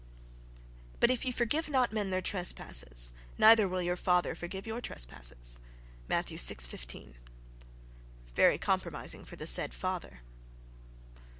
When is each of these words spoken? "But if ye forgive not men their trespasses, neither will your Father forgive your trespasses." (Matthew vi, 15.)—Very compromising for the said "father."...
"But 0.99 1.11
if 1.11 1.25
ye 1.25 1.31
forgive 1.31 1.69
not 1.69 1.93
men 1.93 2.09
their 2.09 2.23
trespasses, 2.23 3.13
neither 3.37 3.67
will 3.67 3.83
your 3.83 3.95
Father 3.95 4.33
forgive 4.33 4.65
your 4.65 4.81
trespasses." 4.81 5.59
(Matthew 6.09 6.39
vi, 6.39 6.55
15.)—Very 6.55 8.57
compromising 8.57 9.25
for 9.25 9.35
the 9.35 9.45
said 9.45 9.75
"father."... 9.75 10.21